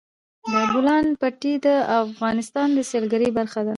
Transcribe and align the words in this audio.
د 0.51 0.53
بولان 0.71 1.05
پټي 1.19 1.53
د 1.65 1.67
افغانستان 2.03 2.67
د 2.73 2.79
سیلګرۍ 2.89 3.29
برخه 3.37 3.59
ده. 3.65 3.69